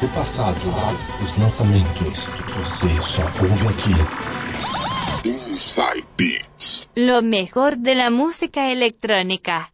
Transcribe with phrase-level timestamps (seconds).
[0.00, 0.56] do passado,
[1.22, 2.40] os lançamentos.
[2.56, 5.28] Você só ouve aqui.
[5.28, 6.88] Inside Beats.
[6.96, 9.68] Lo mejor de la música electrónica.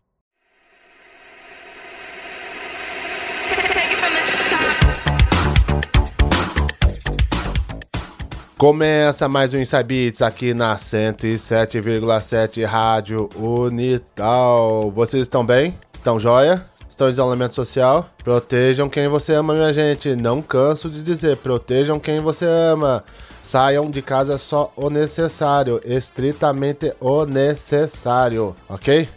[8.58, 14.90] Começa mais um Inside Beats aqui na 107,7 Rádio Unital.
[14.90, 15.78] Vocês estão bem?
[15.94, 16.66] Estão joia?
[16.96, 18.08] Estão em isolamento social?
[18.24, 20.16] Protejam quem você ama, minha gente.
[20.16, 23.04] Não canso de dizer, protejam quem você ama.
[23.42, 29.10] Saiam de casa só o necessário, estritamente o necessário, ok?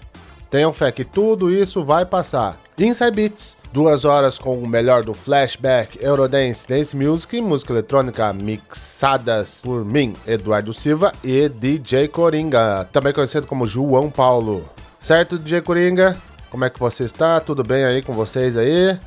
[0.51, 2.57] Tenham fé que tudo isso vai passar.
[2.77, 8.33] Inside Beats Duas horas com o melhor do flashback, Eurodance, Dance Music e música eletrônica
[8.33, 14.67] mixadas por mim, Eduardo Silva e DJ Coringa, também conhecido como João Paulo.
[14.99, 16.17] Certo, DJ Coringa?
[16.49, 17.39] Como é que você está?
[17.39, 18.97] Tudo bem aí com vocês aí?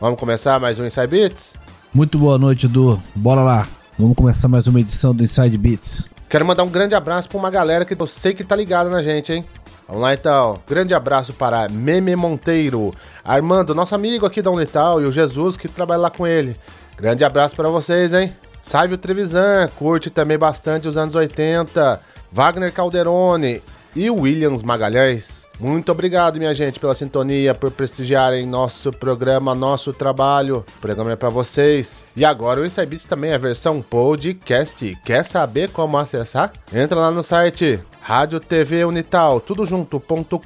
[0.00, 1.54] Vamos começar mais um Inside Beats?
[1.92, 3.02] Muito boa noite, Edu.
[3.14, 3.66] Bora lá.
[3.98, 6.04] Vamos começar mais uma edição do Inside Beats.
[6.28, 9.02] Quero mandar um grande abraço para uma galera que eu sei que tá ligada na
[9.02, 9.44] gente, hein?
[9.86, 10.60] Vamos lá então.
[10.66, 12.92] Grande abraço para Meme Monteiro,
[13.24, 16.56] Armando, nosso amigo aqui da Unital, e o Jesus que trabalha lá com ele.
[16.96, 18.32] Grande abraço para vocês, hein?
[18.62, 22.00] Sávio Trevisan, curte também bastante os anos 80.
[22.30, 23.60] Wagner Calderone
[23.94, 25.41] e Williams Magalhães.
[25.60, 30.64] Muito obrigado, minha gente, pela sintonia, por prestigiarem nosso programa, nosso trabalho.
[30.76, 32.04] O programa é para vocês.
[32.16, 34.98] E agora o Inside Beats também é a versão podcast.
[35.04, 36.52] Quer saber como acessar?
[36.74, 40.36] Entra lá no site Rádio TV Unital, tudo junto.com.br.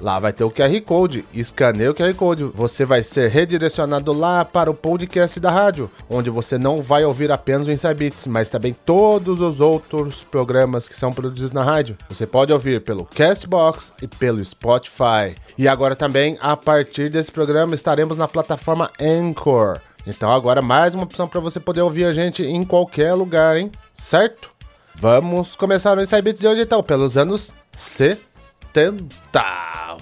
[0.00, 1.24] Lá vai ter o QR Code.
[1.34, 2.44] Escaneie o QR Code.
[2.44, 7.32] Você vai ser redirecionado lá para o podcast da rádio, onde você não vai ouvir
[7.32, 11.96] apenas o Inside Beats, mas também todos os outros programas que são produzidos na rádio.
[12.08, 15.34] Você pode ouvir pelo Castbox e pelo Spotify.
[15.58, 19.80] E agora também, a partir desse programa, estaremos na plataforma Anchor.
[20.06, 23.72] Então agora mais uma opção para você poder ouvir a gente em qualquer lugar, hein?
[23.92, 24.55] Certo?
[24.98, 29.04] Vamos começar o Inside Beats de hoje então, pelos anos 70.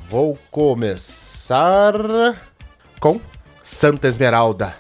[0.09, 1.95] Vou começar
[3.01, 3.21] com
[3.61, 4.77] Santa Esmeralda.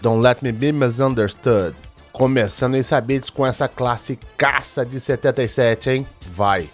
[0.00, 1.76] Don't Let Me Be Misunderstood.
[2.10, 6.06] Começando Inside Beats com essa classicaça de 77, hein?
[6.32, 6.70] Vai!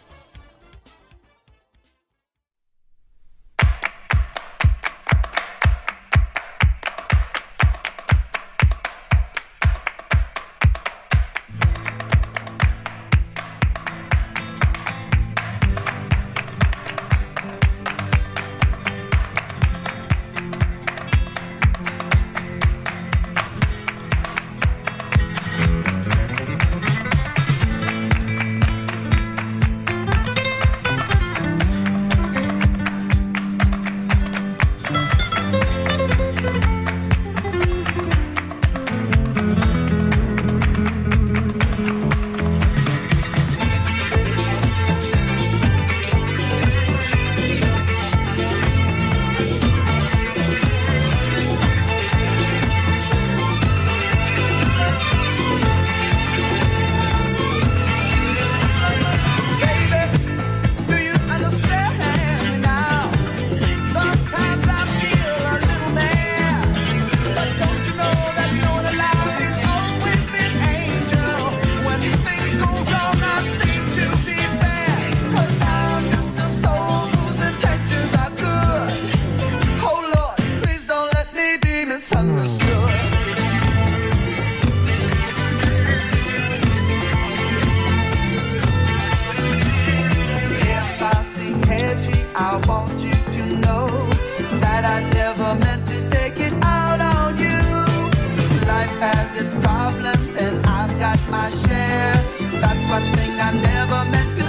[102.90, 104.39] one thing I never meant to.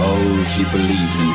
[0.00, 1.27] Oh, she believes in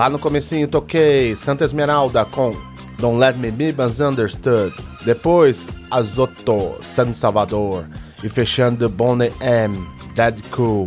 [0.00, 2.56] Lá no comecinho toquei Santa Esmeralda com
[2.98, 4.74] Don't Let Me Be Misunderstood.
[5.04, 7.84] Depois Azoto, San Salvador.
[8.24, 9.76] E fechando Bonnie M,
[10.14, 10.86] Dead Cool.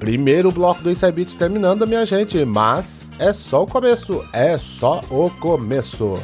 [0.00, 5.00] Primeiro bloco do Inside Beats terminando, minha gente, mas é só o começo, é só
[5.12, 6.18] o começo.